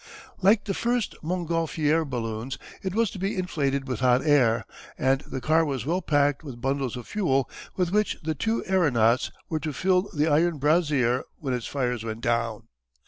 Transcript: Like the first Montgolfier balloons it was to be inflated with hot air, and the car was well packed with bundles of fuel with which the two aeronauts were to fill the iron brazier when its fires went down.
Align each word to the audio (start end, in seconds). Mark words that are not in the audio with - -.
Like 0.41 0.63
the 0.63 0.73
first 0.73 1.13
Montgolfier 1.21 2.05
balloons 2.05 2.57
it 2.81 2.95
was 2.95 3.11
to 3.11 3.19
be 3.19 3.37
inflated 3.37 3.87
with 3.87 3.99
hot 3.99 4.25
air, 4.25 4.65
and 4.97 5.21
the 5.21 5.39
car 5.39 5.63
was 5.63 5.85
well 5.85 6.01
packed 6.01 6.43
with 6.43 6.59
bundles 6.59 6.97
of 6.97 7.05
fuel 7.07 7.47
with 7.75 7.91
which 7.91 8.17
the 8.23 8.33
two 8.33 8.65
aeronauts 8.65 9.29
were 9.47 9.59
to 9.59 9.71
fill 9.71 10.09
the 10.11 10.25
iron 10.27 10.57
brazier 10.57 11.23
when 11.37 11.53
its 11.53 11.67
fires 11.67 12.03
went 12.03 12.21
down. 12.21 12.63